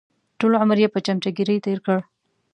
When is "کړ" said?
1.85-1.99